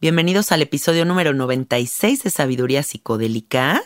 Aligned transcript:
Bienvenidos 0.00 0.52
al 0.52 0.62
episodio 0.62 1.04
número 1.04 1.34
96 1.34 2.22
de 2.22 2.30
Sabiduría 2.30 2.84
Psicodélica. 2.84 3.82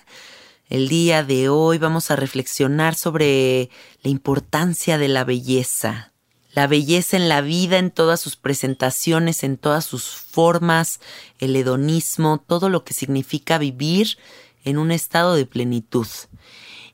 El 0.69 0.91
día 0.91 1.25
de 1.25 1.49
hoy 1.49 1.79
vamos 1.79 2.11
a 2.11 2.17
reflexionar 2.17 2.97
sobre 2.97 3.71
la 4.03 4.11
importancia 4.11 4.99
de 4.99 5.09
la 5.09 5.25
belleza. 5.25 6.13
La 6.53 6.67
belleza 6.67 7.17
en 7.17 7.31
la 7.31 7.41
vida, 7.41 7.79
en 7.79 7.91
todas 7.91 8.21
sus 8.21 8.37
presentaciones, 8.37 9.43
en 9.43 9.57
todas 9.57 9.87
sus 9.87 10.05
formas, 10.05 11.01
el 11.39 11.57
hedonismo, 11.57 12.45
todo 12.47 12.69
lo 12.69 12.85
que 12.85 12.93
significa 12.93 13.57
vivir 13.57 14.19
en 14.65 14.77
un 14.77 14.93
estado 14.93 15.35
de 15.35 15.47
plenitud. 15.47 16.07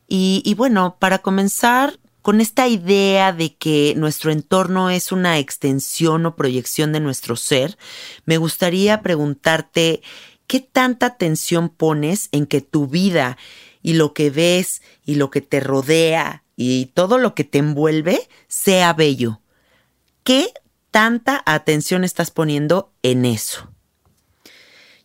Y, 0.06 0.42
y 0.44 0.54
bueno, 0.54 0.96
para 1.00 1.18
comenzar, 1.18 1.98
con 2.28 2.43
esta 2.43 2.69
idea 2.69 3.33
de 3.33 3.56
que 3.56 3.94
nuestro 3.97 4.31
entorno 4.31 4.91
es 4.91 5.12
una 5.12 5.39
extensión 5.39 6.27
o 6.27 6.37
proyección 6.37 6.93
de 6.93 7.00
nuestro 7.00 7.37
ser, 7.37 7.78
me 8.27 8.37
gustaría 8.37 9.00
preguntarte 9.00 10.03
qué 10.47 10.61
tanta 10.61 11.06
atención 11.06 11.71
pones 11.71 12.28
en 12.33 12.44
que 12.44 12.61
tu 12.61 12.87
vida 12.87 13.39
y 13.81 13.94
lo 13.94 14.12
que 14.12 14.28
ves 14.28 14.83
y 15.06 15.15
lo 15.15 15.31
que 15.31 15.41
te 15.41 15.61
rodea 15.61 16.44
y 16.55 16.91
todo 16.93 17.16
lo 17.16 17.34
que 17.34 17.44
te 17.44 17.56
envuelve 17.56 18.21
sea 18.47 18.93
bello. 18.93 19.41
¿Qué 20.22 20.53
tanta 20.91 21.43
atención 21.47 22.05
estás 22.05 22.31
poniendo 22.31 22.93
en 23.03 23.25
eso? 23.25 23.72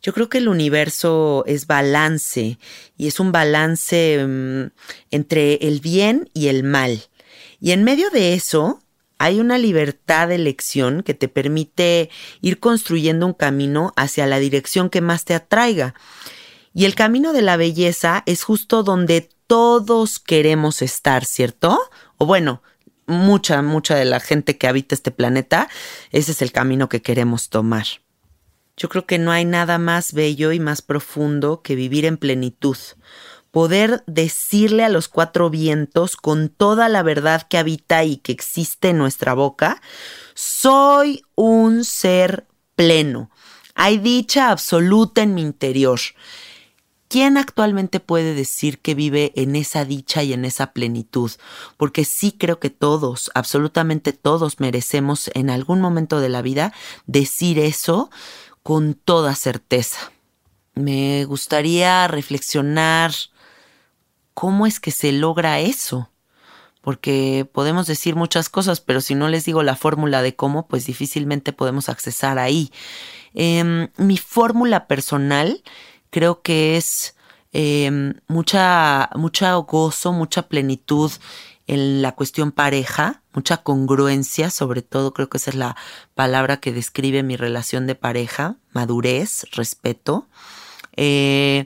Yo 0.01 0.13
creo 0.13 0.27
que 0.27 0.39
el 0.39 0.49
universo 0.49 1.45
es 1.47 1.67
balance 1.67 2.59
y 2.97 3.07
es 3.07 3.21
un 3.21 3.31
balance 3.31 4.25
um, 4.25 4.71
entre 5.09 5.53
el 5.65 5.79
bien 5.79 6.29
y 6.33 6.49
el 6.49 6.65
mal. 6.65 7.07
Y 7.63 7.71
en 7.71 7.85
medio 7.85 8.09
de 8.09 8.33
eso 8.33 8.81
hay 9.19 9.39
una 9.39 9.57
libertad 9.57 10.27
de 10.27 10.35
elección 10.35 11.01
que 11.01 11.13
te 11.13 11.29
permite 11.29 12.09
ir 12.41 12.59
construyendo 12.59 13.25
un 13.25 13.31
camino 13.31 13.93
hacia 13.95 14.27
la 14.27 14.39
dirección 14.39 14.89
que 14.89 14.99
más 14.99 15.23
te 15.23 15.33
atraiga. 15.33 15.95
Y 16.73 16.83
el 16.83 16.93
camino 16.93 17.31
de 17.31 17.41
la 17.41 17.55
belleza 17.55 18.21
es 18.25 18.43
justo 18.43 18.83
donde 18.83 19.29
todos 19.47 20.19
queremos 20.19 20.81
estar, 20.81 21.23
¿cierto? 21.23 21.79
O 22.17 22.25
bueno, 22.25 22.61
mucha, 23.05 23.61
mucha 23.61 23.95
de 23.95 24.03
la 24.03 24.19
gente 24.19 24.57
que 24.57 24.67
habita 24.67 24.93
este 24.93 25.11
planeta, 25.11 25.69
ese 26.11 26.33
es 26.33 26.41
el 26.41 26.51
camino 26.51 26.89
que 26.89 27.01
queremos 27.01 27.47
tomar. 27.47 27.85
Yo 28.75 28.89
creo 28.89 29.05
que 29.05 29.19
no 29.19 29.31
hay 29.31 29.45
nada 29.45 29.77
más 29.77 30.11
bello 30.11 30.51
y 30.51 30.59
más 30.59 30.81
profundo 30.81 31.61
que 31.61 31.75
vivir 31.75 32.03
en 32.03 32.17
plenitud, 32.17 32.75
poder 33.53 34.03
decirle 34.07 34.83
a 34.83 34.89
los 34.89 35.07
cuatro 35.07 35.51
vientos 35.51 36.15
con 36.15 36.49
toda 36.49 36.89
la 36.89 37.03
verdad 37.03 37.45
que 37.47 37.59
habita 37.59 38.03
y 38.03 38.17
que 38.17 38.31
existe 38.31 38.89
en 38.89 38.97
nuestra 38.97 39.35
boca, 39.35 39.79
soy 40.33 41.21
un 41.35 41.83
ser 41.83 42.47
pleno. 42.75 43.29
Hay 43.75 43.99
dicha 43.99 44.49
absoluta 44.49 45.21
en 45.21 45.35
mi 45.35 45.43
interior. 45.43 45.99
¿Quién 47.09 47.37
actualmente 47.37 47.99
puede 47.99 48.33
decir 48.33 48.79
que 48.79 48.95
vive 48.95 49.33
en 49.35 49.55
esa 49.55 49.85
dicha 49.85 50.23
y 50.23 50.33
en 50.33 50.45
esa 50.45 50.73
plenitud? 50.73 51.29
Porque 51.77 52.05
sí 52.05 52.31
creo 52.31 52.59
que 52.59 52.71
todos, 52.71 53.29
absolutamente 53.35 54.13
todos 54.13 54.59
merecemos 54.59 55.29
en 55.35 55.51
algún 55.51 55.79
momento 55.79 56.19
de 56.19 56.29
la 56.29 56.41
vida 56.41 56.73
decir 57.05 57.59
eso 57.59 58.09
con 58.63 58.95
toda 58.95 59.35
certeza. 59.35 60.11
Me 60.73 61.25
gustaría 61.25 62.07
reflexionar 62.07 63.13
¿cómo 64.33 64.65
es 64.65 64.79
que 64.79 64.91
se 64.91 65.11
logra 65.11 65.59
eso? 65.59 66.09
Porque 66.81 67.47
podemos 67.51 67.87
decir 67.87 68.15
muchas 68.15 68.49
cosas, 68.49 68.81
pero 68.81 68.99
si 68.99 69.15
no 69.15 69.29
les 69.29 69.45
digo 69.45 69.63
la 69.63 69.75
fórmula 69.75 70.21
de 70.21 70.35
cómo, 70.35 70.67
pues 70.67 70.85
difícilmente 70.85 71.53
podemos 71.53 71.87
accesar 71.89 72.39
ahí. 72.39 72.71
Em, 73.33 73.89
mi 73.97 74.17
fórmula 74.17 74.87
personal 74.87 75.63
creo 76.09 76.41
que 76.41 76.77
es 76.77 77.15
em, 77.53 78.15
mucha, 78.27 79.09
mucha 79.15 79.53
gozo, 79.55 80.11
mucha 80.11 80.47
plenitud 80.47 81.11
en 81.67 82.01
la 82.01 82.13
cuestión 82.13 82.51
pareja, 82.51 83.23
mucha 83.33 83.57
congruencia, 83.57 84.49
sobre 84.49 84.81
todo 84.81 85.13
creo 85.13 85.29
que 85.29 85.37
esa 85.37 85.51
es 85.51 85.55
la 85.55 85.75
palabra 86.13 86.57
que 86.57 86.73
describe 86.73 87.23
mi 87.23 87.37
relación 87.37 87.87
de 87.87 87.95
pareja, 87.95 88.57
madurez, 88.73 89.45
respeto. 89.53 90.27
Eh, 90.95 91.65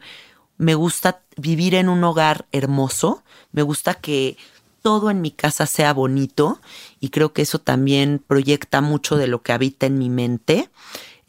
me 0.58 0.76
gusta 0.76 1.22
vivir 1.38 1.76
en 1.76 1.90
un 1.90 2.04
hogar 2.04 2.48
hermoso, 2.52 3.24
me 3.52 3.62
gusta 3.62 3.96
que 3.96 4.38
todo 4.82 5.10
en 5.12 5.22
mi 5.22 5.32
casa 5.32 5.66
sea 5.66 5.94
bonito 5.94 6.60
y 7.00 7.10
creo 7.10 7.34
que 7.34 7.42
eso 7.42 7.60
también 7.60 8.24
proyecta 8.26 8.82
mucho 8.82 9.18
de 9.18 9.28
lo 9.28 9.42
que 9.42 9.52
habita 9.52 9.86
en 9.86 9.98
mi 9.98 10.10
mente. 10.10 10.70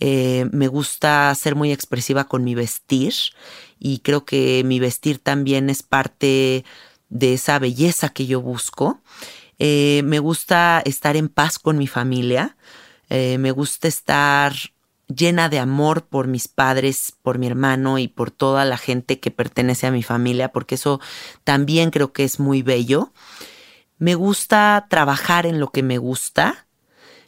Eh, 0.01 0.47
me 0.53 0.69
gusta 0.69 1.35
ser 1.35 1.57
muy 1.57 1.73
expresiva 1.73 2.29
con 2.29 2.45
mi 2.45 2.55
vestir 2.55 3.15
y 3.79 3.99
creo 3.99 4.25
que 4.25 4.63
mi 4.65 4.79
vestir 4.79 5.19
también 5.19 5.71
es 5.71 5.83
parte 5.83 6.65
de 7.09 7.35
esa 7.35 7.59
belleza 7.59 8.11
que 8.11 8.27
yo 8.27 8.41
busco. 8.41 9.01
Eh, 9.59 10.03
me 10.05 10.21
gusta 10.21 10.81
estar 10.85 11.17
en 11.17 11.29
paz 11.29 11.59
con 11.59 11.79
mi 11.79 11.89
familia. 11.89 12.57
Eh, 13.09 13.39
me 13.39 13.51
gusta 13.51 13.89
estar 13.89 14.53
llena 15.09 15.49
de 15.49 15.59
amor 15.59 16.07
por 16.07 16.27
mis 16.27 16.49
padres, 16.49 17.15
por 17.23 17.39
mi 17.39 17.47
hermano 17.47 17.99
y 17.99 18.09
por 18.09 18.31
toda 18.31 18.65
la 18.65 18.79
gente 18.79 19.21
que 19.21 19.31
pertenece 19.31 19.87
a 19.87 19.91
mi 19.91 20.03
familia, 20.03 20.53
porque 20.53 20.77
eso 20.77 21.01
también 21.45 21.91
creo 21.91 22.13
que 22.13 22.25
es 22.25 22.39
muy 22.39 22.63
bello. 22.63 23.13
Me 23.99 24.15
gusta 24.15 24.87
trabajar 24.89 25.47
en 25.47 25.59
lo 25.59 25.71
que 25.73 25.83
me 25.83 25.99
gusta. 25.99 26.67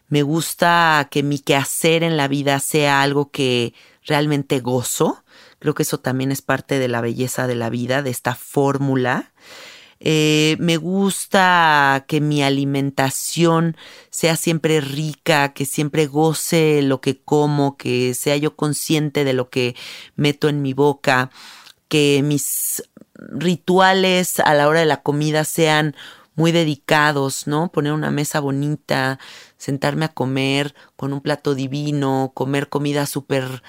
Me 0.08 0.22
gusta 0.22 1.08
que 1.10 1.22
mi 1.22 1.38
quehacer 1.38 2.02
en 2.02 2.16
la 2.16 2.28
vida 2.28 2.58
sea 2.60 3.02
algo 3.02 3.30
que 3.30 3.74
realmente 4.04 4.60
gozo. 4.60 5.24
Creo 5.58 5.74
que 5.74 5.82
eso 5.82 5.98
también 5.98 6.32
es 6.32 6.42
parte 6.42 6.78
de 6.78 6.88
la 6.88 7.00
belleza 7.00 7.46
de 7.46 7.54
la 7.54 7.70
vida, 7.70 8.02
de 8.02 8.10
esta 8.10 8.34
fórmula. 8.34 9.32
Eh, 10.02 10.56
me 10.58 10.78
gusta 10.78 12.06
que 12.08 12.22
mi 12.22 12.42
alimentación 12.42 13.76
sea 14.10 14.36
siempre 14.36 14.80
rica, 14.80 15.52
que 15.52 15.66
siempre 15.66 16.06
goce 16.06 16.80
lo 16.82 17.02
que 17.02 17.20
como, 17.20 17.76
que 17.76 18.14
sea 18.14 18.36
yo 18.38 18.56
consciente 18.56 19.24
de 19.24 19.34
lo 19.34 19.50
que 19.50 19.76
meto 20.16 20.48
en 20.48 20.62
mi 20.62 20.72
boca, 20.72 21.30
que 21.88 22.22
mis 22.24 22.82
rituales 23.14 24.40
a 24.40 24.54
la 24.54 24.68
hora 24.68 24.80
de 24.80 24.86
la 24.86 25.02
comida 25.02 25.44
sean 25.44 25.94
muy 26.34 26.52
dedicados, 26.52 27.46
¿no? 27.46 27.70
Poner 27.70 27.92
una 27.92 28.10
mesa 28.10 28.40
bonita, 28.40 29.18
sentarme 29.58 30.06
a 30.06 30.14
comer 30.14 30.74
con 30.96 31.12
un 31.12 31.20
plato 31.20 31.54
divino, 31.54 32.32
comer 32.34 32.70
comida 32.70 33.04
súper, 33.04 33.62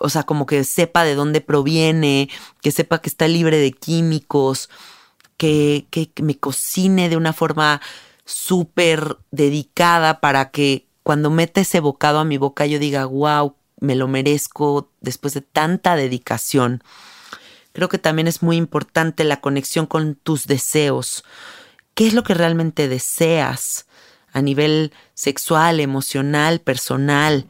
o 0.00 0.08
sea, 0.08 0.22
como 0.22 0.46
que 0.46 0.64
sepa 0.64 1.04
de 1.04 1.14
dónde 1.14 1.42
proviene, 1.42 2.30
que 2.62 2.70
sepa 2.70 3.02
que 3.02 3.10
está 3.10 3.28
libre 3.28 3.58
de 3.58 3.72
químicos, 3.72 4.70
que, 5.36 5.86
me 6.20 6.38
cocine 6.38 7.08
de 7.08 7.16
una 7.16 7.32
forma 7.32 7.80
súper 8.24 9.18
dedicada 9.30 10.20
para 10.20 10.50
que 10.50 10.86
cuando 11.02 11.30
meta 11.30 11.60
ese 11.60 11.80
bocado 11.80 12.18
a 12.18 12.24
mi 12.24 12.38
boca 12.38 12.66
yo 12.66 12.78
diga, 12.78 13.04
wow, 13.04 13.56
me 13.80 13.94
lo 13.94 14.08
merezco 14.08 14.90
después 15.00 15.34
de 15.34 15.42
tanta 15.42 15.96
dedicación. 15.96 16.82
Creo 17.72 17.88
que 17.88 17.98
también 17.98 18.28
es 18.28 18.42
muy 18.42 18.56
importante 18.56 19.24
la 19.24 19.40
conexión 19.40 19.86
con 19.86 20.14
tus 20.14 20.46
deseos. 20.46 21.24
¿Qué 21.94 22.06
es 22.06 22.14
lo 22.14 22.22
que 22.22 22.34
realmente 22.34 22.88
deseas 22.88 23.86
a 24.32 24.40
nivel 24.40 24.92
sexual, 25.14 25.80
emocional, 25.80 26.60
personal? 26.60 27.46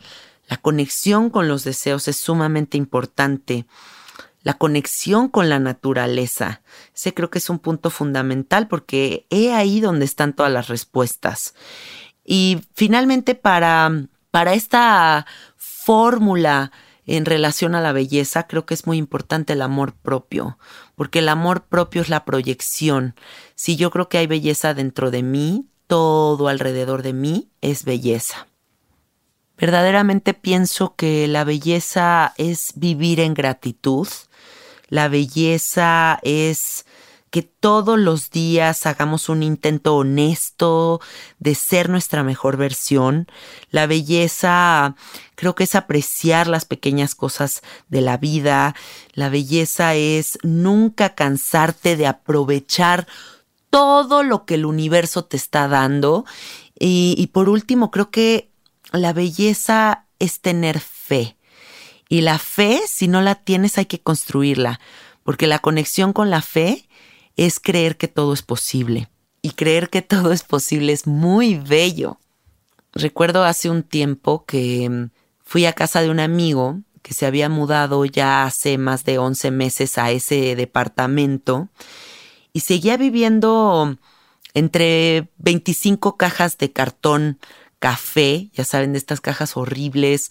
La 0.49 0.57
conexión 0.57 1.31
con 1.31 1.47
los 1.47 1.65
deseos 1.65 2.09
es 2.09 2.17
sumamente 2.17 2.77
importante 2.77 3.67
la 4.45 4.55
conexión 4.55 5.29
con 5.29 5.49
la 5.49 5.59
naturaleza. 5.59 6.63
Ese 6.95 7.13
creo 7.13 7.31
que 7.31 7.39
es 7.39 7.51
un 7.51 7.59
punto 7.59 7.91
fundamental 7.91 8.69
porque 8.69 9.27
he 9.31 9.53
ahí 9.53 9.81
donde 9.81 10.05
están 10.05 10.35
todas 10.35 10.53
las 10.53 10.69
respuestas. 10.69 11.55
Y 12.25 12.61
finalmente 12.75 13.35
para, 13.35 13.91
para 14.31 14.55
esta 14.55 15.27
fórmula 15.57 16.71
en 17.07 17.25
relación 17.25 17.75
a 17.75 17.81
la 17.81 17.93
belleza, 17.93 18.47
creo 18.47 18.67
que 18.67 18.75
es 18.75 18.87
muy 18.87 18.99
importante 18.99 19.55
el 19.55 19.63
amor 19.63 19.95
propio, 19.95 20.59
porque 20.95 21.19
el 21.19 21.29
amor 21.29 21.65
propio 21.65 22.03
es 22.03 22.09
la 22.09 22.25
proyección. 22.25 23.15
Si 23.55 23.77
yo 23.77 23.91
creo 23.91 24.09
que 24.09 24.19
hay 24.19 24.27
belleza 24.27 24.75
dentro 24.75 25.11
de 25.11 25.23
mí, 25.23 25.67
todo 25.87 26.49
alrededor 26.49 27.03
de 27.03 27.13
mí 27.13 27.51
es 27.61 27.85
belleza. 27.85 28.47
Verdaderamente 29.65 30.35
pienso 30.35 30.95
que 30.95 31.27
la 31.27 31.43
belleza 31.43 32.35
es 32.37 32.75
vivir 32.75 33.19
en 33.19 33.33
gratitud, 33.33 34.07
la 34.91 35.09
belleza 35.09 36.19
es 36.23 36.85
que 37.31 37.41
todos 37.41 37.99
los 37.99 38.31
días 38.31 38.85
hagamos 38.85 39.31
un 39.31 39.43
intento 39.43 39.97
honesto 39.97 41.01
de 41.39 41.55
ser 41.55 41.89
nuestra 41.89 42.23
mejor 42.23 42.59
versión. 42.59 43.27
La 43.71 43.87
belleza 43.87 44.97
creo 45.35 45.55
que 45.55 45.65
es 45.65 45.75
apreciar 45.75 46.47
las 46.47 46.67
pequeñas 46.67 47.15
cosas 47.15 47.63
de 47.89 48.03
la 48.03 48.19
vida. 48.19 48.75
La 49.15 49.31
belleza 49.31 49.95
es 49.95 50.39
nunca 50.43 51.15
cansarte 51.15 51.97
de 51.97 52.07
aprovechar 52.07 53.07
todo 53.71 54.25
lo 54.25 54.45
que 54.45 54.57
el 54.57 54.67
universo 54.67 55.25
te 55.25 55.39
está 55.39 55.69
dando. 55.69 56.27
Y, 56.79 57.31
por 57.33 57.49
último, 57.49 57.91
creo 57.91 58.11
que 58.11 58.51
la 58.99 59.13
belleza 59.13 60.07
es 60.19 60.41
tener 60.41 60.81
fe. 60.81 61.37
Y 62.09 62.21
la 62.21 62.39
fe, 62.39 62.81
si 62.87 63.09
no 63.09 63.21
la 63.23 63.35
tienes, 63.35 63.79
hay 63.79 63.87
que 63.87 64.01
construirla, 64.01 64.81
porque 65.23 65.47
la 65.47 65.59
conexión 65.59 66.13
con 66.13 66.31
la 66.31 66.43
fe 66.43 66.89
es 67.37 67.61
creer 67.61 67.97
que 67.97 68.09
todo 68.09 68.33
es 68.33 68.43
posible. 68.43 69.09
Y 69.43 69.51
creer 69.51 69.91
que 69.91 70.03
todo 70.03 70.33
es 70.33 70.43
posible 70.43 70.93
es 70.93 71.07
muy 71.07 71.57
bello. 71.57 72.19
Recuerdo 72.93 73.45
hace 73.45 73.69
un 73.71 73.83
tiempo 73.83 74.45
que 74.45 74.89
mm, 74.89 75.11
fui 75.45 75.67
a 75.67 75.73
casa 75.73 76.01
de 76.01 76.11
un 76.11 76.21
amigo 76.21 76.81
que 77.03 77.13
se 77.13 77.27
había 77.27 77.51
mudado 77.51 78.05
ya 78.07 78.45
hace 78.45 78.79
más 78.79 79.05
de 79.05 79.19
11 79.19 79.51
meses 79.51 79.99
a 79.99 80.11
ese 80.11 80.57
departamento 80.57 81.69
y 82.55 82.61
seguía 82.61 82.97
viviendo 82.97 83.99
entre 84.55 85.29
25 85.37 86.17
cajas 86.17 86.57
de 86.57 86.73
cartón 86.73 87.39
café, 87.85 88.49
ya 88.55 88.65
saben, 88.65 88.93
de 88.93 88.99
estas 88.99 89.21
cajas 89.21 89.59
horribles, 89.59 90.31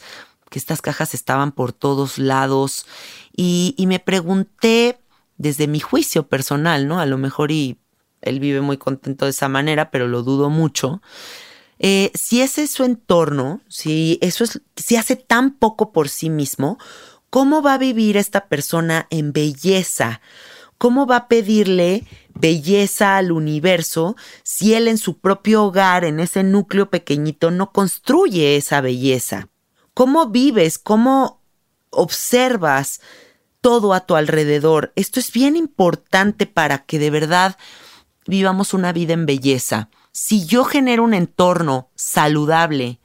que 0.50 0.58
estas 0.58 0.82
cajas 0.82 1.14
estaban 1.14 1.52
por 1.52 1.72
todos 1.72 2.18
lados 2.18 2.88
y, 3.32 3.76
me 3.78 4.00
pregunté 4.00 4.98
desde 5.38 5.68
mi 5.68 5.80
juicio 5.80 6.28
personal, 6.28 6.88
¿no? 6.88 7.00
A 7.00 7.06
lo 7.06 7.20
mejor 7.20 7.52
y 7.52 7.78
él 8.22 8.40
vive 8.40 8.62
muy 8.62 8.78
contento 8.78 9.26
de 9.26 9.32
esa 9.32 9.50
manera, 9.50 9.92
pero 9.92 10.08
lo 10.08 10.24
dudo 10.24 10.50
mucho. 10.50 11.04
Eh, 11.78 12.10
si 12.16 12.42
ese 12.42 12.64
es 12.64 12.72
su 12.72 12.86
entorno, 12.86 13.62
si 13.68 14.18
eso 14.22 14.46
es, 14.46 14.60
si 14.76 14.96
hace 14.96 15.16
tan 15.16 15.52
poco 15.52 15.92
por 15.92 16.10
sí 16.10 16.32
mismo, 16.32 16.80
¿cómo 17.30 17.62
va 17.62 17.76
a 17.76 17.78
vivir 17.78 18.18
esta 18.18 18.48
persona 18.48 19.06
en 19.12 19.32
belleza? 19.32 20.22
¿Cómo 20.80 21.06
va 21.06 21.18
a 21.18 21.28
pedirle 21.28 22.04
belleza 22.36 23.18
al 23.18 23.32
universo 23.32 24.16
si 24.44 24.74
él 24.74 24.88
en 24.88 24.98
su 24.98 25.20
propio 25.20 25.64
hogar, 25.64 26.06
en 26.06 26.20
ese 26.20 26.44
núcleo 26.44 26.90
pequeñito, 26.90 27.52
no 27.52 27.72
construye 27.72 28.58
esa 28.58 28.82
belleza? 28.82 29.50
cómo 29.94 30.28
vives, 30.28 30.80
cómo 30.80 31.42
observas 31.90 33.02
todo 33.62 33.94
a 33.94 34.02
tu 34.02 34.16
alrededor. 34.16 34.92
Esto 34.96 35.20
es 35.20 35.32
bien 35.32 35.56
importante 35.56 36.46
para 36.46 36.80
que 36.80 37.00
de 37.00 37.10
verdad 37.10 37.58
vivamos 38.26 38.74
una 38.74 38.92
vida 38.92 39.14
en 39.14 39.26
belleza. 39.26 39.90
Si 40.12 40.46
yo 40.46 40.64
genero 40.66 41.04
un 41.04 41.14
entorno 41.14 41.90
saludable, 41.96 43.00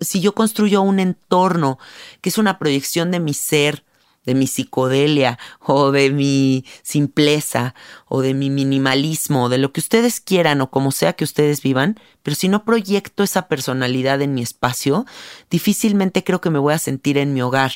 si 0.00 0.20
yo 0.20 0.34
construyo 0.34 0.82
un 0.82 1.00
entorno 1.00 1.78
que 2.20 2.30
es 2.30 2.38
una 2.38 2.58
proyección 2.58 3.10
de 3.10 3.20
mi 3.20 3.34
ser, 3.34 3.84
de 4.28 4.34
mi 4.34 4.44
psicodelia 4.44 5.38
o 5.58 5.90
de 5.90 6.10
mi 6.10 6.66
simpleza 6.82 7.74
o 8.06 8.20
de 8.20 8.34
mi 8.34 8.50
minimalismo, 8.50 9.48
de 9.48 9.56
lo 9.56 9.72
que 9.72 9.80
ustedes 9.80 10.20
quieran 10.20 10.60
o 10.60 10.70
como 10.70 10.92
sea 10.92 11.14
que 11.14 11.24
ustedes 11.24 11.62
vivan, 11.62 11.98
pero 12.22 12.34
si 12.34 12.48
no 12.48 12.66
proyecto 12.66 13.22
esa 13.22 13.48
personalidad 13.48 14.20
en 14.20 14.34
mi 14.34 14.42
espacio, 14.42 15.06
difícilmente 15.48 16.24
creo 16.24 16.42
que 16.42 16.50
me 16.50 16.58
voy 16.58 16.74
a 16.74 16.78
sentir 16.78 17.16
en 17.16 17.32
mi 17.32 17.40
hogar. 17.40 17.72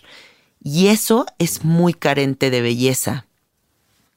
Y 0.62 0.88
eso 0.88 1.25
es 1.38 1.64
muy 1.64 1.94
carente 1.94 2.50
de 2.50 2.61
belleza. 2.61 3.25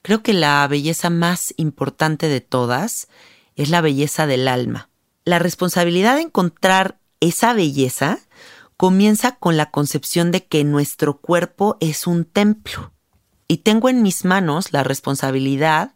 Creo 0.02 0.22
que 0.22 0.34
la 0.34 0.68
belleza 0.68 1.10
más 1.10 1.54
importante 1.56 2.28
de 2.28 2.42
todas 2.42 3.08
es 3.56 3.70
la 3.70 3.80
belleza 3.80 4.28
del 4.28 4.50
alma. 4.50 4.90
La 5.24 5.40
responsabilidad 5.40 6.16
de 6.16 6.24
encontrar 6.24 6.98
esa 7.22 7.54
belleza 7.54 8.20
comienza 8.78 9.38
con 9.38 9.58
la 9.58 9.72
concepción 9.72 10.32
de 10.32 10.46
que 10.46 10.64
nuestro 10.64 11.18
cuerpo 11.20 11.78
es 11.80 12.08
un 12.08 12.26
templo. 12.26 12.92
Y 13.48 13.58
tengo 13.58 13.90
en 13.90 14.02
mis 14.02 14.26
manos 14.26 14.74
la 14.74 14.84
responsabilidad 14.84 15.94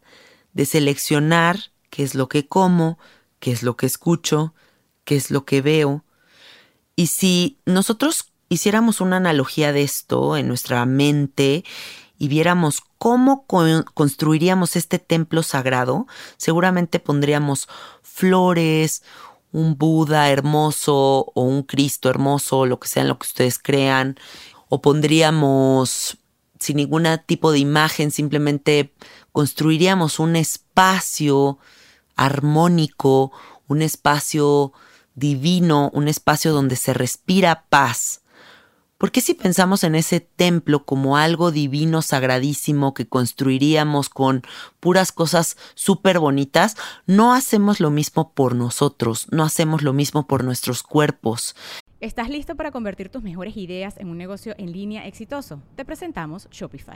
de 0.53 0.65
seleccionar 0.65 1.59
qué 1.89 2.03
es 2.03 2.15
lo 2.15 2.29
que 2.29 2.47
como, 2.47 2.99
qué 3.39 3.51
es 3.51 3.63
lo 3.63 3.75
que 3.75 3.85
escucho, 3.85 4.53
qué 5.03 5.15
es 5.15 5.31
lo 5.31 5.45
que 5.45 5.61
veo. 5.61 6.05
Y 6.95 7.07
si 7.07 7.59
nosotros 7.65 8.31
hiciéramos 8.49 9.01
una 9.01 9.17
analogía 9.17 9.71
de 9.71 9.83
esto 9.83 10.37
en 10.37 10.47
nuestra 10.47 10.85
mente 10.85 11.63
y 12.17 12.27
viéramos 12.27 12.81
cómo 12.97 13.45
construiríamos 13.47 14.75
este 14.75 14.99
templo 14.99 15.41
sagrado, 15.41 16.07
seguramente 16.37 16.99
pondríamos 16.99 17.69
flores, 18.01 19.03
un 19.51 19.77
Buda 19.77 20.29
hermoso 20.29 21.31
o 21.33 21.41
un 21.41 21.63
Cristo 21.63 22.09
hermoso, 22.09 22.65
lo 22.65 22.79
que 22.79 22.87
sea 22.87 23.03
lo 23.03 23.17
que 23.17 23.27
ustedes 23.27 23.59
crean, 23.59 24.17
o 24.67 24.81
pondríamos 24.81 26.17
sin 26.59 26.77
ningún 26.77 27.07
tipo 27.25 27.51
de 27.51 27.59
imagen, 27.59 28.11
simplemente 28.11 28.93
construiríamos 29.31 30.19
un 30.19 30.35
espacio 30.35 31.57
armónico, 32.15 33.31
un 33.67 33.81
espacio 33.81 34.73
divino, 35.15 35.89
un 35.93 36.07
espacio 36.07 36.51
donde 36.51 36.75
se 36.75 36.93
respira 36.93 37.65
paz. 37.69 38.21
¿Por 38.99 39.13
qué 39.13 39.21
si 39.21 39.33
pensamos 39.33 39.85
en 39.85 39.95
ese 39.95 40.19
templo 40.19 40.83
como 40.83 41.15
algo 41.15 41.51
divino, 41.51 42.01
sagradísimo, 42.01 42.93
que 42.93 43.07
construiríamos 43.07 44.09
con 44.09 44.43
puras 44.81 45.13
cosas 45.13 45.55
súper 45.73 46.19
bonitas, 46.19 46.75
no 47.07 47.33
hacemos 47.33 47.79
lo 47.79 47.91
mismo 47.91 48.33
por 48.33 48.55
nosotros, 48.55 49.27
no 49.31 49.45
hacemos 49.45 49.83
lo 49.83 49.93
mismo 49.93 50.27
por 50.27 50.43
nuestros 50.43 50.83
cuerpos? 50.83 51.55
¿Estás 52.01 52.27
listo 52.27 52.57
para 52.57 52.71
convertir 52.71 53.07
tus 53.07 53.23
mejores 53.23 53.55
ideas 53.55 53.95
en 53.95 54.09
un 54.09 54.17
negocio 54.17 54.53
en 54.57 54.73
línea 54.73 55.07
exitoso? 55.07 55.61
Te 55.77 55.85
presentamos 55.85 56.49
Shopify. 56.51 56.95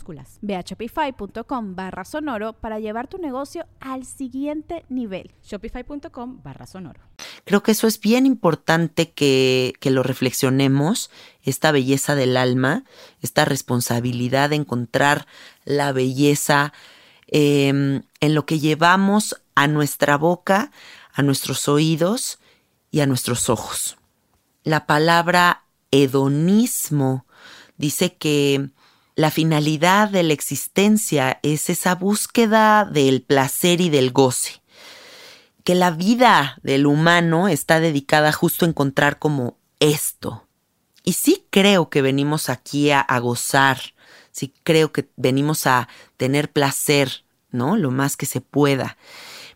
Ve 0.41 0.55
a 0.55 0.61
shopify.com 0.61 1.75
barra 1.75 2.05
sonoro 2.05 2.53
para 2.53 2.79
llevar 2.79 3.07
tu 3.07 3.17
negocio 3.17 3.65
al 3.79 4.05
siguiente 4.05 4.85
nivel. 4.89 5.31
Shopify.com 5.43 6.41
barra 6.43 6.65
sonoro. 6.65 7.01
Creo 7.45 7.63
que 7.63 7.71
eso 7.71 7.87
es 7.87 7.99
bien 7.99 8.25
importante 8.25 9.11
que, 9.11 9.73
que 9.79 9.91
lo 9.91 10.03
reflexionemos, 10.03 11.09
esta 11.43 11.71
belleza 11.71 12.15
del 12.15 12.37
alma, 12.37 12.83
esta 13.21 13.45
responsabilidad 13.45 14.49
de 14.49 14.57
encontrar 14.57 15.25
la 15.65 15.91
belleza 15.91 16.73
em, 17.27 18.03
en 18.19 18.35
lo 18.35 18.45
que 18.45 18.59
llevamos 18.59 19.41
a 19.55 19.67
nuestra 19.67 20.17
boca, 20.17 20.71
a 21.13 21.21
nuestros 21.21 21.67
oídos 21.67 22.39
y 22.91 23.01
a 23.01 23.05
nuestros 23.05 23.49
ojos. 23.49 23.97
La 24.63 24.85
palabra 24.85 25.63
hedonismo 25.91 27.25
dice 27.77 28.15
que 28.15 28.69
la 29.15 29.31
finalidad 29.31 30.09
de 30.09 30.23
la 30.23 30.33
existencia 30.33 31.39
es 31.43 31.69
esa 31.69 31.95
búsqueda 31.95 32.85
del 32.85 33.21
placer 33.21 33.81
y 33.81 33.89
del 33.89 34.11
goce. 34.11 34.61
Que 35.63 35.75
la 35.75 35.91
vida 35.91 36.57
del 36.63 36.85
humano 36.85 37.47
está 37.47 37.79
dedicada 37.79 38.31
justo 38.31 38.65
a 38.65 38.69
encontrar 38.69 39.19
como 39.19 39.57
esto. 39.79 40.47
Y 41.03 41.13
sí 41.13 41.45
creo 41.49 41.89
que 41.89 42.01
venimos 42.01 42.49
aquí 42.49 42.91
a, 42.91 43.01
a 43.01 43.19
gozar, 43.19 43.79
sí 44.31 44.53
creo 44.63 44.91
que 44.91 45.09
venimos 45.17 45.67
a 45.67 45.87
tener 46.17 46.51
placer, 46.51 47.25
¿no? 47.51 47.75
Lo 47.77 47.91
más 47.91 48.17
que 48.17 48.25
se 48.25 48.41
pueda. 48.41 48.97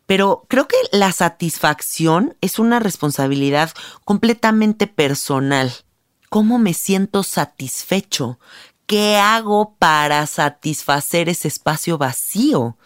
Pero 0.06 0.46
creo 0.48 0.68
que 0.68 0.78
la 0.92 1.12
satisfacción 1.12 2.38
es 2.42 2.60
una 2.60 2.80
responsabilidad 2.80 3.72
completamente 4.04 4.86
personal. 4.86 5.74
¿Cómo 6.30 6.60
me 6.60 6.74
siento 6.74 7.24
satisfecho? 7.24 8.40
¿Qué 8.86 9.18
hago 9.18 9.76
para 9.80 10.28
satisfacer 10.28 11.28
ese 11.30 11.48
espacio 11.48 11.98
vacío? 11.98 12.78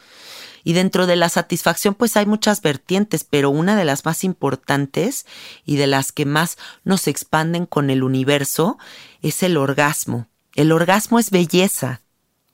Y 0.64 0.74
dentro 0.74 1.08
de 1.08 1.16
la 1.16 1.30
satisfacción 1.30 1.94
pues 1.94 2.16
hay 2.16 2.26
muchas 2.26 2.62
vertientes, 2.62 3.24
pero 3.24 3.50
una 3.50 3.76
de 3.76 3.86
las 3.86 4.06
más 4.06 4.24
importantes 4.24 5.26
y 5.66 5.76
de 5.76 5.88
las 5.88 6.12
que 6.12 6.26
más 6.26 6.58
nos 6.84 7.08
expanden 7.08 7.66
con 7.66 7.90
el 7.90 8.04
universo 8.04 8.78
es 9.22 9.44
el 9.44 9.58
orgasmo. 9.58 10.28
El 10.56 10.72
orgasmo 10.72 11.20
es 11.20 11.32
belleza. 11.32 12.02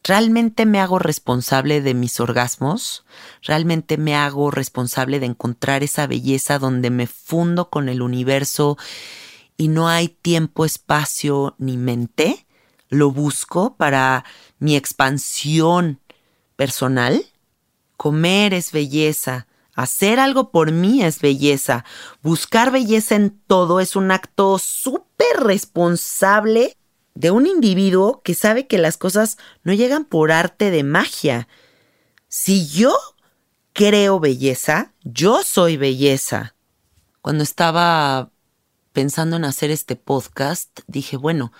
¿Realmente 0.04 0.68
me 0.68 0.80
hago 0.80 1.00
responsable 1.00 1.82
de 1.82 1.96
mis 1.96 2.20
orgasmos? 2.20 3.06
¿Realmente 3.42 3.98
me 3.98 4.16
hago 4.16 4.52
responsable 4.52 5.20
de 5.20 5.26
encontrar 5.26 5.84
esa 5.84 6.06
belleza 6.06 6.60
donde 6.60 6.92
me 6.92 7.08
fundo 7.08 7.70
con 7.70 7.90
el 7.90 8.04
universo 8.04 8.78
y 9.58 9.68
no 9.68 9.88
hay 9.88 10.10
tiempo, 10.10 10.66
espacio 10.66 11.56
ni 11.58 11.78
mente? 11.78 12.45
Lo 12.90 13.12
busco 13.12 13.76
para 13.76 14.26
mi 14.60 14.76
expansión 14.76 16.00
personal. 16.56 17.26
Comer 17.98 18.54
es 18.54 18.72
belleza, 18.72 19.48
hacer 19.74 20.20
algo 20.20 20.52
por 20.52 20.72
mí 20.72 21.04
es 21.04 21.20
belleza, 21.20 21.86
buscar 22.22 22.72
belleza 22.72 23.16
en 23.16 23.40
todo 23.48 23.80
es 23.80 23.96
un 23.96 24.12
acto 24.12 24.58
súper 24.60 25.38
responsable 25.42 26.78
de 27.14 27.32
un 27.32 27.48
individuo 27.48 28.22
que 28.24 28.34
sabe 28.34 28.68
que 28.68 28.78
las 28.78 28.98
cosas 28.98 29.38
no 29.64 29.74
llegan 29.74 30.06
por 30.06 30.32
arte 30.32 30.72
de 30.72 30.84
magia. 30.84 31.48
Si 32.28 32.68
yo 32.68 32.94
creo 33.72 34.20
belleza, 34.20 34.94
yo 35.04 35.44
soy 35.44 35.78
belleza. 35.78 36.56
Cuando 37.22 37.44
estaba 37.44 38.32
pensando 38.92 39.38
en 39.38 39.46
hacer 39.46 39.72
este 39.72 39.96
podcast, 39.96 40.80
dije, 40.88 41.18
bueno, 41.18 41.52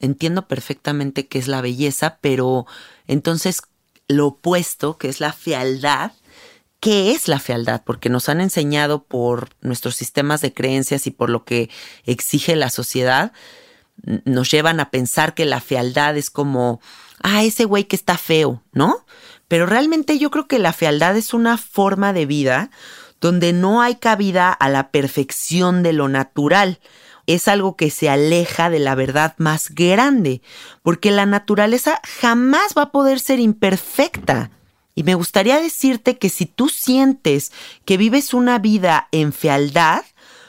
entiendo 0.00 0.48
perfectamente 0.48 1.26
qué 1.26 1.38
es 1.38 1.48
la 1.48 1.60
belleza, 1.60 2.18
pero 2.20 2.66
entonces 3.06 3.62
lo 4.08 4.28
opuesto, 4.28 4.98
que 4.98 5.08
es 5.08 5.20
la 5.20 5.32
fealdad, 5.32 6.12
¿qué 6.80 7.12
es 7.12 7.28
la 7.28 7.38
fealdad? 7.38 7.82
Porque 7.84 8.08
nos 8.08 8.28
han 8.28 8.40
enseñado 8.40 9.04
por 9.04 9.50
nuestros 9.60 9.96
sistemas 9.96 10.40
de 10.40 10.54
creencias 10.54 11.06
y 11.06 11.10
por 11.10 11.30
lo 11.30 11.44
que 11.44 11.70
exige 12.04 12.56
la 12.56 12.70
sociedad, 12.70 13.32
nos 14.24 14.50
llevan 14.50 14.80
a 14.80 14.90
pensar 14.90 15.34
que 15.34 15.44
la 15.44 15.60
fealdad 15.60 16.16
es 16.16 16.30
como, 16.30 16.80
ah, 17.22 17.42
ese 17.42 17.64
güey 17.64 17.84
que 17.84 17.96
está 17.96 18.16
feo, 18.16 18.62
¿no? 18.72 19.04
Pero 19.48 19.66
realmente 19.66 20.18
yo 20.18 20.30
creo 20.30 20.46
que 20.46 20.58
la 20.58 20.72
fealdad 20.72 21.16
es 21.16 21.34
una 21.34 21.58
forma 21.58 22.12
de 22.12 22.26
vida 22.26 22.70
donde 23.20 23.52
no 23.52 23.82
hay 23.82 23.96
cabida 23.96 24.52
a 24.52 24.68
la 24.68 24.90
perfección 24.90 25.82
de 25.82 25.92
lo 25.92 26.08
natural 26.08 26.78
es 27.28 27.46
algo 27.46 27.76
que 27.76 27.90
se 27.90 28.08
aleja 28.08 28.70
de 28.70 28.78
la 28.78 28.94
verdad 28.94 29.34
más 29.36 29.68
grande, 29.74 30.40
porque 30.82 31.10
la 31.10 31.26
naturaleza 31.26 32.00
jamás 32.20 32.72
va 32.76 32.82
a 32.82 32.90
poder 32.90 33.20
ser 33.20 33.38
imperfecta. 33.38 34.50
Y 34.94 35.02
me 35.02 35.14
gustaría 35.14 35.60
decirte 35.60 36.16
que 36.16 36.30
si 36.30 36.46
tú 36.46 36.70
sientes 36.70 37.52
que 37.84 37.98
vives 37.98 38.32
una 38.32 38.58
vida 38.58 39.08
en 39.12 39.34
fealdad, 39.34 40.04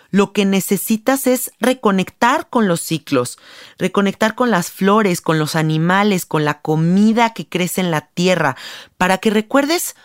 lo 0.10 0.32
que 0.32 0.46
necesitas 0.46 1.28
es 1.28 1.52
reconectar 1.60 2.50
con 2.50 2.70
los 2.70 2.80
ciclos, 2.80 3.38
reconectar 3.78 4.34
con 4.34 4.50
las 4.50 4.72
flores, 4.72 5.20
con 5.20 5.38
los 5.38 5.58
animales, 5.58 6.26
con 6.26 6.46
la 6.46 6.62
comida 6.62 7.34
que 7.34 7.48
crece 7.48 7.82
en 7.82 7.92
la 7.92 8.08
tierra, 8.08 8.56
para 8.98 9.18
que 9.18 9.32
recuerdes 9.32 9.98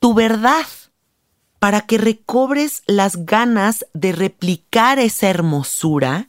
tu 0.00 0.12
verdad 0.12 0.66
para 1.66 1.80
que 1.80 1.98
recobres 1.98 2.84
las 2.86 3.26
ganas 3.26 3.86
de 3.92 4.12
replicar 4.12 5.00
esa 5.00 5.28
hermosura 5.28 6.28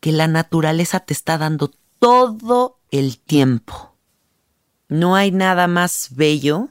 que 0.00 0.12
la 0.12 0.28
naturaleza 0.28 1.00
te 1.00 1.12
está 1.12 1.36
dando 1.36 1.70
todo 1.98 2.78
el 2.90 3.18
tiempo. 3.18 3.94
No 4.88 5.14
hay 5.14 5.30
nada 5.30 5.66
más 5.66 6.08
bello 6.12 6.70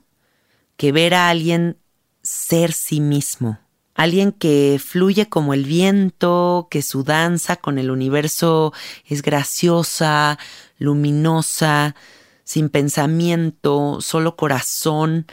que 0.78 0.92
ver 0.92 1.14
a 1.14 1.30
alguien 1.30 1.78
ser 2.24 2.74
sí 2.74 3.02
mismo, 3.02 3.60
alguien 3.94 4.32
que 4.32 4.82
fluye 4.84 5.30
como 5.30 5.54
el 5.54 5.66
viento, 5.66 6.70
que 6.72 6.82
su 6.82 7.04
danza 7.04 7.58
con 7.58 7.78
el 7.78 7.92
universo 7.92 8.74
es 9.06 9.22
graciosa, 9.22 10.40
luminosa, 10.80 11.96
sin 12.46 12.70
pensamiento, 12.70 14.02
solo 14.02 14.36
corazón, 14.36 15.28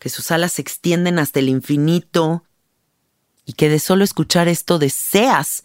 que 0.00 0.08
sus 0.08 0.32
alas 0.32 0.54
se 0.54 0.62
extienden 0.62 1.20
hasta 1.20 1.38
el 1.38 1.48
infinito 1.48 2.42
y 3.44 3.52
que 3.52 3.68
de 3.68 3.78
solo 3.78 4.02
escuchar 4.02 4.48
esto 4.48 4.78
deseas 4.80 5.62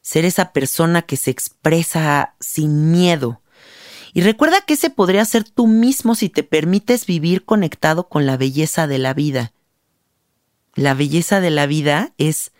ser 0.00 0.24
esa 0.24 0.52
persona 0.52 1.02
que 1.02 1.16
se 1.16 1.30
expresa 1.30 2.34
sin 2.40 2.90
miedo. 2.90 3.42
Y 4.14 4.22
recuerda 4.22 4.62
que 4.62 4.74
ese 4.74 4.90
podría 4.90 5.24
ser 5.26 5.44
tú 5.44 5.66
mismo 5.66 6.14
si 6.14 6.30
te 6.30 6.42
permites 6.42 7.06
vivir 7.06 7.44
conectado 7.44 8.08
con 8.08 8.26
la 8.26 8.36
belleza 8.36 8.86
de 8.86 8.98
la 8.98 9.14
vida. 9.14 9.52
La 10.74 10.94
belleza 10.94 11.40
de 11.40 11.50
la 11.50 11.66
vida 11.66 12.12
es 12.16 12.52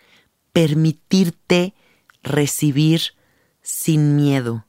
permitirte 0.53 1.75
recibir 2.23 3.15
sin 3.63 4.17
miedo. 4.17 4.67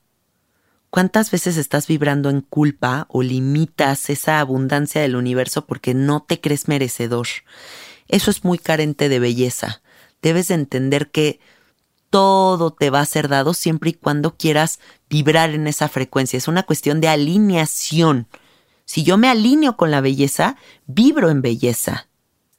¿Cuántas 0.92 1.32
veces 1.32 1.56
estás 1.56 1.88
vibrando 1.88 2.30
en 2.30 2.42
culpa 2.42 3.06
o 3.10 3.24
limitas 3.24 4.10
esa 4.10 4.42
abundancia 4.42 5.02
del 5.02 5.16
universo 5.16 5.66
porque 5.66 5.94
no 5.94 6.22
te 6.22 6.42
crees 6.42 6.68
merecedor? 6.68 7.28
Eso 8.10 8.30
es 8.30 8.44
muy 8.44 8.58
carente 8.58 9.08
de 9.08 9.20
belleza. 9.20 9.82
Debes 10.22 10.50
de 10.50 10.56
entender 10.56 11.10
que 11.10 11.40
todo 12.10 12.72
te 12.72 12.90
va 12.90 13.00
a 13.00 13.06
ser 13.06 13.30
dado 13.30 13.54
siempre 13.54 13.92
y 13.92 13.94
cuando 13.94 14.36
quieras 14.36 14.82
vibrar 15.10 15.52
en 15.52 15.66
esa 15.68 15.88
frecuencia. 15.88 16.36
Es 16.36 16.50
una 16.50 16.64
cuestión 16.64 17.00
de 17.00 17.08
alineación. 17.08 18.28
Si 18.84 19.04
yo 19.04 19.18
me 19.18 19.30
alineo 19.30 19.78
con 19.78 19.92
la 19.92 20.02
belleza, 20.02 20.58
vibro 20.88 21.30
en 21.30 21.42
belleza. 21.42 22.10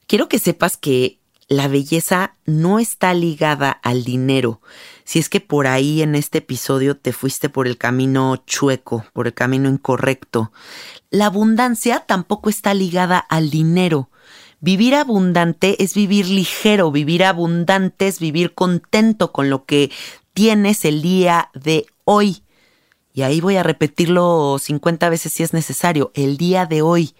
Quiero 0.07 0.27
que 0.27 0.39
sepas 0.39 0.75
que 0.75 1.19
la 1.47 1.67
belleza 1.67 2.35
no 2.45 2.79
está 2.79 3.13
ligada 3.13 3.71
al 3.71 4.03
dinero. 4.03 4.61
Si 5.03 5.19
es 5.19 5.29
que 5.29 5.41
por 5.41 5.67
ahí 5.67 6.01
en 6.01 6.15
este 6.15 6.39
episodio 6.39 6.95
te 6.97 7.13
fuiste 7.13 7.49
por 7.49 7.67
el 7.67 7.77
camino 7.77 8.37
chueco, 8.47 9.05
por 9.13 9.27
el 9.27 9.33
camino 9.33 9.69
incorrecto. 9.69 10.51
La 11.09 11.27
abundancia 11.27 12.01
tampoco 12.01 12.49
está 12.49 12.73
ligada 12.73 13.19
al 13.19 13.49
dinero. 13.49 14.09
Vivir 14.61 14.95
abundante 14.95 15.83
es 15.83 15.93
vivir 15.93 16.27
ligero, 16.27 16.89
vivir 16.91 17.25
abundante 17.25 18.07
es 18.07 18.19
vivir 18.19 18.53
contento 18.53 19.33
con 19.33 19.49
lo 19.49 19.65
que 19.65 19.91
tienes 20.33 20.85
el 20.85 21.01
día 21.01 21.49
de 21.53 21.85
hoy. 22.05 22.43
Y 23.13 23.23
ahí 23.23 23.41
voy 23.41 23.57
a 23.57 23.63
repetirlo 23.63 24.57
50 24.59 25.09
veces 25.09 25.33
si 25.33 25.43
es 25.43 25.53
necesario, 25.53 26.11
el 26.15 26.37
día 26.37 26.65
de 26.65 26.81
hoy. 26.81 27.13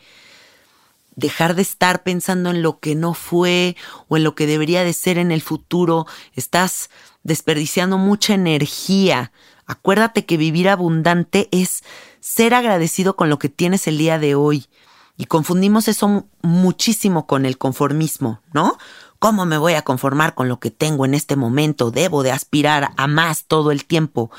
Dejar 1.16 1.56
de 1.56 1.62
estar 1.62 2.04
pensando 2.04 2.50
en 2.50 2.62
lo 2.62 2.80
que 2.80 2.96
no 2.96 3.14
fue 3.14 3.76
o 4.08 4.18
en 4.18 4.24
lo 4.24 4.36
que 4.36 4.48
debería 4.48 4.84
de 4.84 4.94
ser 4.94 5.18
en 5.18 5.32
el 5.32 5.42
futuro. 5.42 6.08
Estás 6.34 6.90
desperdiciando 7.24 7.98
mucha 7.98 8.34
energía. 8.34 9.32
Acuérdate 9.66 10.26
que 10.26 10.38
vivir 10.38 10.70
abundante 10.70 11.50
es 11.52 11.84
ser 12.20 12.54
agradecido 12.54 13.16
con 13.16 13.30
lo 13.30 13.40
que 13.40 13.50
tienes 13.50 13.88
el 13.88 13.98
día 13.98 14.20
de 14.20 14.36
hoy. 14.36 14.68
Y 15.16 15.26
confundimos 15.26 15.88
eso 15.88 16.26
muchísimo 16.42 17.28
con 17.28 17.46
el 17.46 17.58
conformismo, 17.58 18.42
¿no? 18.52 18.78
¿Cómo 19.20 19.46
me 19.46 19.58
voy 19.58 19.74
a 19.74 19.84
conformar 19.84 20.36
con 20.36 20.50
lo 20.50 20.60
que 20.60 20.72
tengo 20.72 21.06
en 21.06 21.14
este 21.14 21.36
momento? 21.36 21.92
Debo 21.92 22.24
de 22.24 22.32
aspirar 22.32 22.92
a 22.98 23.08
más 23.08 23.46
todo 23.46 23.72
el 23.72 23.86
tiempo. 23.86 24.32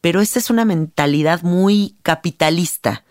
Pero 0.00 0.20
esa 0.20 0.38
es 0.38 0.50
una 0.50 0.64
mentalidad 0.64 1.42
muy 1.42 1.96
capitalista. 2.02 3.04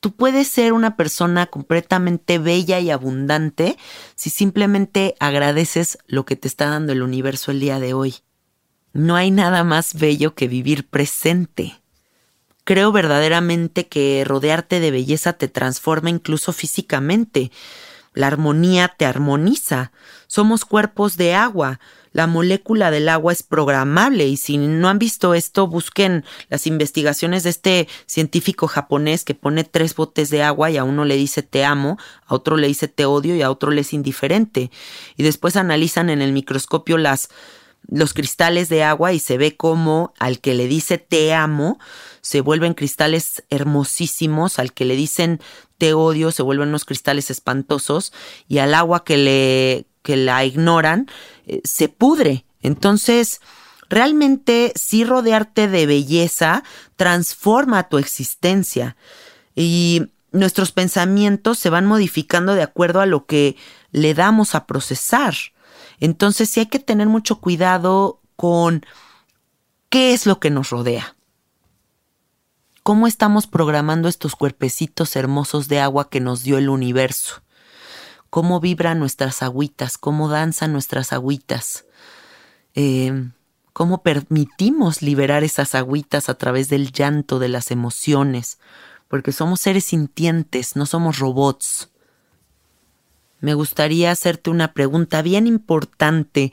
Tú 0.00 0.12
puedes 0.12 0.48
ser 0.48 0.72
una 0.72 0.96
persona 0.96 1.46
completamente 1.46 2.38
bella 2.38 2.80
y 2.80 2.90
abundante 2.90 3.76
si 4.14 4.30
simplemente 4.30 5.14
agradeces 5.20 5.98
lo 6.06 6.24
que 6.24 6.36
te 6.36 6.48
está 6.48 6.70
dando 6.70 6.92
el 6.92 7.02
universo 7.02 7.50
el 7.50 7.60
día 7.60 7.78
de 7.78 7.92
hoy. 7.92 8.16
No 8.94 9.14
hay 9.14 9.30
nada 9.30 9.62
más 9.62 9.94
bello 9.94 10.34
que 10.34 10.48
vivir 10.48 10.88
presente. 10.88 11.80
Creo 12.64 12.92
verdaderamente 12.92 13.88
que 13.88 14.24
rodearte 14.26 14.80
de 14.80 14.90
belleza 14.90 15.34
te 15.34 15.48
transforma 15.48 16.08
incluso 16.08 16.54
físicamente. 16.54 17.52
La 18.14 18.26
armonía 18.26 18.94
te 18.96 19.04
armoniza. 19.04 19.92
Somos 20.28 20.64
cuerpos 20.64 21.18
de 21.18 21.34
agua. 21.34 21.78
La 22.12 22.26
molécula 22.26 22.90
del 22.90 23.08
agua 23.08 23.32
es 23.32 23.42
programable. 23.42 24.26
Y 24.26 24.36
si 24.36 24.58
no 24.58 24.88
han 24.88 24.98
visto 24.98 25.34
esto, 25.34 25.66
busquen 25.66 26.24
las 26.48 26.66
investigaciones 26.66 27.42
de 27.42 27.50
este 27.50 27.88
científico 28.06 28.66
japonés 28.66 29.24
que 29.24 29.34
pone 29.34 29.64
tres 29.64 29.94
botes 29.94 30.30
de 30.30 30.42
agua 30.42 30.70
y 30.70 30.76
a 30.76 30.84
uno 30.84 31.04
le 31.04 31.16
dice 31.16 31.42
te 31.42 31.64
amo, 31.64 31.98
a 32.26 32.34
otro 32.34 32.56
le 32.56 32.66
dice 32.66 32.88
te 32.88 33.04
odio 33.04 33.36
y 33.36 33.42
a 33.42 33.50
otro 33.50 33.70
le 33.70 33.82
es 33.82 33.92
indiferente. 33.92 34.70
Y 35.16 35.22
después 35.22 35.56
analizan 35.56 36.10
en 36.10 36.22
el 36.22 36.32
microscopio 36.32 36.98
las 36.98 37.28
los 37.88 38.12
cristales 38.12 38.68
de 38.68 38.84
agua 38.84 39.12
y 39.14 39.18
se 39.18 39.38
ve 39.38 39.56
como 39.56 40.12
al 40.18 40.40
que 40.40 40.54
le 40.54 40.66
dice 40.66 40.98
te 40.98 41.32
amo 41.32 41.78
se 42.20 42.42
vuelven 42.42 42.74
cristales 42.74 43.42
hermosísimos, 43.48 44.58
al 44.58 44.72
que 44.72 44.84
le 44.84 44.96
dicen 44.96 45.40
te 45.78 45.94
odio 45.94 46.30
se 46.30 46.42
vuelven 46.42 46.68
unos 46.68 46.84
cristales 46.84 47.30
espantosos. 47.30 48.12
Y 48.48 48.58
al 48.58 48.74
agua 48.74 49.02
que 49.04 49.16
le 49.16 49.86
que 50.02 50.16
la 50.16 50.44
ignoran 50.44 51.08
eh, 51.46 51.60
se 51.64 51.88
pudre. 51.88 52.44
Entonces, 52.62 53.40
realmente 53.88 54.72
sí 54.76 55.04
rodearte 55.04 55.68
de 55.68 55.86
belleza 55.86 56.62
transforma 56.96 57.88
tu 57.88 57.98
existencia 57.98 58.96
y 59.54 60.06
nuestros 60.32 60.72
pensamientos 60.72 61.58
se 61.58 61.70
van 61.70 61.86
modificando 61.86 62.54
de 62.54 62.62
acuerdo 62.62 63.00
a 63.00 63.06
lo 63.06 63.26
que 63.26 63.56
le 63.90 64.14
damos 64.14 64.54
a 64.54 64.66
procesar. 64.66 65.34
Entonces 65.98 66.48
sí 66.48 66.60
hay 66.60 66.66
que 66.66 66.78
tener 66.78 67.08
mucho 67.08 67.40
cuidado 67.40 68.20
con 68.36 68.86
qué 69.88 70.14
es 70.14 70.26
lo 70.26 70.40
que 70.40 70.50
nos 70.50 70.70
rodea. 70.70 71.16
¿Cómo 72.82 73.06
estamos 73.06 73.46
programando 73.46 74.08
estos 74.08 74.36
cuerpecitos 74.36 75.14
hermosos 75.16 75.68
de 75.68 75.80
agua 75.80 76.08
que 76.08 76.20
nos 76.20 76.42
dio 76.42 76.56
el 76.56 76.70
universo? 76.70 77.42
¿Cómo 78.30 78.60
vibran 78.60 78.98
nuestras 78.98 79.42
agüitas? 79.42 79.98
¿Cómo 79.98 80.28
danzan 80.28 80.72
nuestras 80.72 81.12
agüitas? 81.12 81.84
Em, 82.74 83.32
¿Cómo 83.72 84.02
permitimos 84.02 85.02
liberar 85.02 85.44
esas 85.44 85.74
agüitas 85.74 86.28
a 86.28 86.34
través 86.34 86.68
del 86.68 86.92
llanto, 86.92 87.38
de 87.38 87.48
las 87.48 87.70
emociones? 87.70 88.58
Porque 89.08 89.32
somos 89.32 89.60
seres 89.60 89.84
sintientes, 89.84 90.76
no 90.76 90.86
somos 90.86 91.18
robots 91.18 91.90
me 93.40 93.54
gustaría 93.54 94.10
hacerte 94.10 94.50
una 94.50 94.74
pregunta 94.74 95.22
bien 95.22 95.46
importante. 95.46 96.52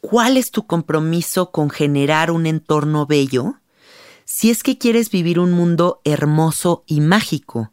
¿Cuál 0.00 0.36
es 0.36 0.50
tu 0.50 0.66
compromiso 0.66 1.50
con 1.50 1.70
generar 1.70 2.30
un 2.30 2.46
entorno 2.46 3.06
bello? 3.06 3.56
Si 4.24 4.50
es 4.50 4.62
que 4.62 4.78
quieres 4.78 5.10
vivir 5.10 5.38
un 5.38 5.52
mundo 5.52 6.00
hermoso 6.04 6.84
y 6.86 7.00
mágico. 7.00 7.70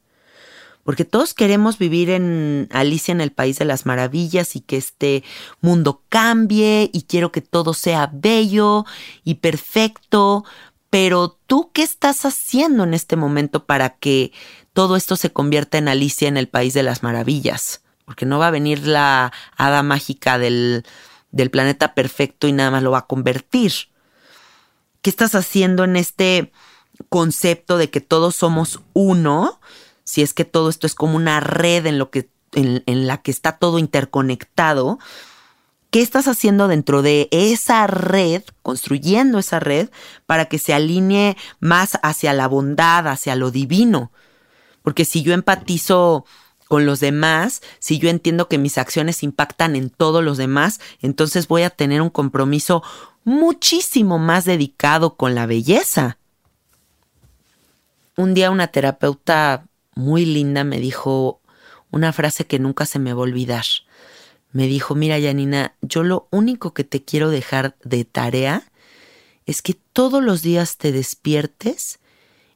Porque 0.83 1.05
todos 1.05 1.33
queremos 1.33 1.77
vivir 1.77 2.09
en 2.09 2.67
Alicia 2.71 3.11
en 3.11 3.21
el 3.21 3.31
País 3.31 3.59
de 3.59 3.65
las 3.65 3.85
Maravillas 3.85 4.55
y 4.55 4.61
que 4.61 4.77
este 4.77 5.23
mundo 5.61 6.03
cambie 6.09 6.89
y 6.91 7.03
quiero 7.03 7.31
que 7.31 7.41
todo 7.41 7.73
sea 7.73 8.09
bello 8.11 8.85
y 9.23 9.35
perfecto. 9.35 10.43
Pero 10.89 11.37
tú, 11.47 11.71
¿qué 11.73 11.83
estás 11.83 12.25
haciendo 12.25 12.83
en 12.83 12.93
este 12.93 13.15
momento 13.15 13.65
para 13.65 13.97
que 13.97 14.31
todo 14.73 14.95
esto 14.95 15.15
se 15.15 15.31
convierta 15.31 15.77
en 15.77 15.87
Alicia 15.87 16.27
en 16.27 16.37
el 16.37 16.47
País 16.47 16.73
de 16.73 16.83
las 16.83 17.03
Maravillas? 17.03 17.81
porque 18.11 18.25
no 18.25 18.39
va 18.39 18.47
a 18.47 18.51
venir 18.51 18.87
la 18.87 19.31
hada 19.55 19.83
mágica 19.83 20.37
del, 20.37 20.83
del 21.31 21.49
planeta 21.49 21.93
perfecto 21.93 22.45
y 22.49 22.51
nada 22.51 22.69
más 22.69 22.83
lo 22.83 22.91
va 22.91 22.97
a 22.97 23.07
convertir. 23.07 23.71
¿Qué 25.01 25.09
estás 25.09 25.33
haciendo 25.33 25.85
en 25.85 25.95
este 25.95 26.51
concepto 27.07 27.77
de 27.77 27.89
que 27.89 28.01
todos 28.01 28.35
somos 28.35 28.81
uno? 28.91 29.61
Si 30.12 30.21
es 30.21 30.34
que 30.34 30.43
todo 30.43 30.69
esto 30.69 30.86
es 30.88 30.93
como 30.93 31.15
una 31.15 31.39
red 31.39 31.86
en, 31.86 31.97
lo 31.97 32.12
que, 32.12 32.30
en, 32.52 32.84
en 32.86 33.08
la 33.08 33.21
que 33.21 33.32
está 33.32 33.54
todo 33.54 33.80
interconectado. 33.80 35.00
¿Qué 35.89 36.02
estás 36.02 36.28
haciendo 36.28 36.67
dentro 36.67 37.02
de 37.02 37.30
esa 37.32 37.88
red, 37.88 38.43
construyendo 38.62 39.39
esa 39.39 39.62
red, 39.62 39.88
para 40.26 40.47
que 40.47 40.60
se 40.60 40.74
alinee 40.74 41.38
más 41.62 41.97
hacia 42.04 42.34
la 42.34 42.50
bondad, 42.50 43.08
hacia 43.08 43.38
lo 43.38 43.52
divino? 43.52 44.12
Porque 44.82 45.06
si 45.06 45.21
yo 45.21 45.34
empatizo 45.34 46.26
con 46.67 46.86
los 46.86 47.00
demás, 47.00 47.62
si 47.80 47.97
yo 47.97 48.10
entiendo 48.10 48.50
que 48.50 48.58
mis 48.58 48.78
acciones 48.78 49.24
impactan 49.24 49.78
en 49.78 49.89
todos 49.89 50.21
los 50.21 50.36
demás, 50.36 50.82
entonces 51.02 51.47
voy 51.47 51.63
a 51.63 51.69
tener 51.69 52.02
un 52.02 52.10
compromiso 52.10 52.84
muchísimo 53.24 54.19
más 54.19 54.43
dedicado 54.43 55.15
con 55.15 55.36
la 55.36 55.45
belleza. 55.45 56.17
Un 58.17 58.34
día 58.34 58.52
una 58.52 58.67
terapeuta 58.67 59.67
muy 59.95 60.25
linda 60.25 60.63
me 60.63 60.80
dijo 60.80 61.41
una 61.91 62.13
frase 62.13 62.45
que 62.45 62.60
nunca 62.60 62.86
se 62.86 62.99
me 62.99 63.13
va 63.13 63.19
a 63.19 63.23
olvidar. 63.23 63.65
Me 64.51 64.67
dijo, 64.67 64.95
mira 64.95 65.19
Janina, 65.19 65.75
yo 65.82 66.04
lo 66.04 66.27
único 66.32 66.73
que 66.73 66.84
te 66.84 67.04
quiero 67.04 67.30
dejar 67.30 67.75
de 67.84 68.06
tarea 68.06 68.63
es 69.45 69.62
que 69.62 69.73
todos 69.73 70.23
los 70.23 70.41
días 70.41 70.77
te 70.77 70.91
despiertes 70.91 71.99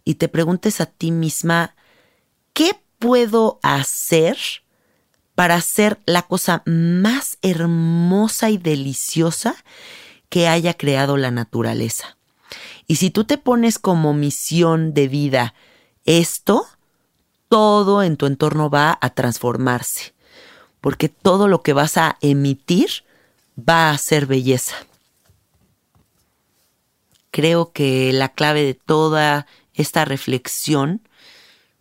y 0.03 0.15
te 0.15 0.27
preguntes 0.27 0.81
a 0.81 0.85
ti 0.85 1.11
misma, 1.11 1.75
¿qué 2.53 2.79
puedo 2.99 3.59
hacer 3.63 4.37
para 5.35 5.55
hacer 5.55 5.99
la 6.05 6.21
cosa 6.21 6.63
más 6.65 7.37
hermosa 7.41 8.49
y 8.49 8.57
deliciosa 8.57 9.55
que 10.29 10.47
haya 10.47 10.75
creado 10.75 11.17
la 11.17 11.31
naturaleza? 11.31 12.17
Y 12.87 12.97
si 12.97 13.09
tú 13.09 13.23
te 13.23 13.37
pones 13.37 13.79
como 13.79 14.13
misión 14.13 14.93
de 14.93 15.07
vida 15.07 15.55
esto, 16.05 16.67
todo 17.49 18.03
en 18.03 18.17
tu 18.17 18.25
entorno 18.25 18.69
va 18.69 18.97
a 19.01 19.09
transformarse, 19.11 20.13
porque 20.81 21.09
todo 21.09 21.47
lo 21.47 21.61
que 21.61 21.73
vas 21.73 21.97
a 21.97 22.17
emitir 22.21 22.89
va 23.57 23.91
a 23.91 23.97
ser 23.97 24.25
belleza. 24.25 24.75
Creo 27.31 27.71
que 27.71 28.13
la 28.13 28.29
clave 28.29 28.63
de 28.63 28.73
toda 28.73 29.45
esta 29.73 30.05
reflexión 30.05 31.01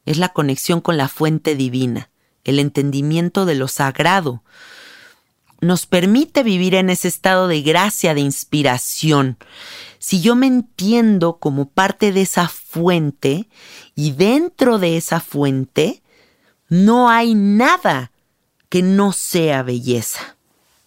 es 0.05 0.19
la 0.19 0.31
conexión 0.31 0.81
con 0.81 0.97
la 0.97 1.09
fuente 1.09 1.55
divina, 1.55 2.11
el 2.45 2.59
entendimiento 2.59 3.47
de 3.47 3.55
lo 3.55 3.69
sagrado. 3.69 4.43
nos 5.61 5.87
permite 5.87 6.43
vivir 6.43 6.75
en 6.75 6.91
ese 6.91 7.09
estado 7.09 7.49
de 7.49 7.63
gracia, 7.63 8.13
de 8.13 8.21
inspiración. 8.21 9.39
Si 10.05 10.21
yo 10.21 10.37
me 10.37 10.47
entiendo 10.47 11.39
como 11.39 11.71
parte 11.71 12.13
de 12.13 12.21
esa 12.21 12.47
fuente 12.47 13.49
y 13.95 14.13
dentro 14.13 14.79
de 14.79 14.99
esa 14.99 15.19
fuente 15.19 16.03
no 16.69 17.09
hay 17.09 17.35
nada 17.35 18.13
que 18.69 18.83
no 18.83 19.13
sea 19.13 19.63
belleza. 19.63 20.37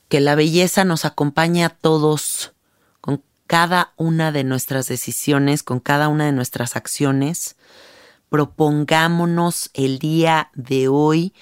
Que 0.08 0.20
la 0.20 0.36
belleza 0.36 0.86
nos 0.86 1.04
acompañe 1.04 1.66
a 1.66 1.70
todos 1.70 2.54
con 3.02 3.24
cada 3.48 3.92
una 3.98 4.32
de 4.32 4.44
nuestras 4.44 4.88
decisiones, 4.88 5.64
con 5.64 5.80
cada 5.80 6.10
una 6.10 6.28
de 6.28 6.32
nuestras 6.32 6.76
acciones. 6.76 7.56
Propongámonos 8.30 9.72
el 9.74 9.98
día 9.98 10.52
de 10.54 10.90
hoy, 10.90 11.34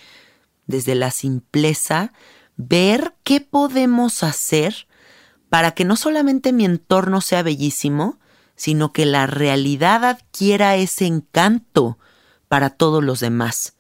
desde 0.66 0.96
la 0.96 1.12
simpleza, 1.12 2.14
ver 2.56 3.16
qué 3.26 3.42
podemos 3.42 4.24
hacer 4.24 4.88
para 5.56 5.72
que 5.72 5.86
no 5.86 5.96
solamente 5.96 6.52
mi 6.52 6.66
entorno 6.66 7.22
sea 7.22 7.42
bellísimo, 7.42 8.20
sino 8.58 8.92
que 8.92 9.06
la 9.06 9.26
realidad 9.26 10.04
adquiera 10.04 10.76
ese 10.76 11.06
encanto 11.06 11.98
para 12.50 12.72
todos 12.72 13.02
los 13.02 13.22
demás. 13.22 13.78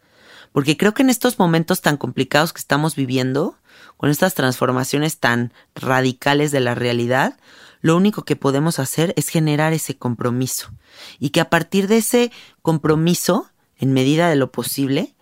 Porque 0.53 0.77
creo 0.77 0.93
que 0.93 1.03
en 1.03 1.09
estos 1.09 1.37
momentos 1.37 1.81
tan 1.81 1.97
complicados 1.97 2.53
que 2.53 2.61
estamos 2.61 2.95
viviendo, 2.95 3.57
con 3.97 4.09
estas 4.09 4.35
transformaciones 4.35 5.19
tan 5.19 5.51
radicales 5.75 6.53
de 6.53 6.61
la 6.61 6.75
realidad, 6.75 7.37
lo 7.81 7.97
único 7.97 8.23
que 8.23 8.37
podemos 8.37 8.79
hacer 8.79 9.13
es 9.17 9.27
generar 9.27 9.73
ese 9.73 9.97
compromiso. 9.97 10.69
Y 11.19 11.31
que 11.31 11.41
a 11.41 11.49
partir 11.49 11.89
de 11.89 11.97
ese 11.97 12.31
compromiso, 12.61 13.51
en 13.75 13.91
medida 13.91 14.29
de 14.29 14.37
lo 14.37 14.49
posible, 14.49 15.13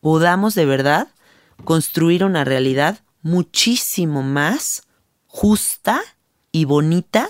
podamos 0.00 0.54
de 0.54 0.66
verdad 0.66 1.08
construir 1.64 2.24
una 2.24 2.44
realidad 2.44 2.98
muchísimo 3.22 4.22
más 4.22 4.83
justa 5.34 6.00
y 6.52 6.64
bonita 6.64 7.28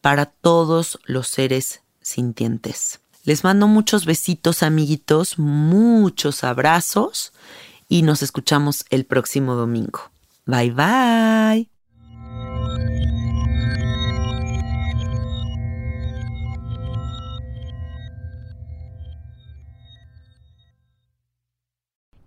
para 0.00 0.26
todos 0.26 1.00
los 1.06 1.26
seres 1.26 1.82
sintientes. 2.00 3.00
Les 3.24 3.42
mando 3.42 3.66
muchos 3.66 4.06
besitos, 4.06 4.62
amiguitos, 4.62 5.40
muchos 5.40 6.44
abrazos 6.44 7.32
y 7.88 8.02
nos 8.02 8.22
escuchamos 8.22 8.84
el 8.90 9.06
próximo 9.06 9.56
domingo. 9.56 10.12
Bye 10.46 10.70
bye. 10.70 11.71